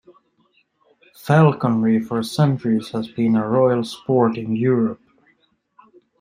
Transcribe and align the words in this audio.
Falconry 1.15 1.99
for 1.99 2.23
centuries 2.23 2.89
has 2.89 3.07
been 3.09 3.35
a 3.35 3.47
royal 3.47 3.83
sport 3.83 4.35
in 4.35 4.55
Europe. 4.55 4.99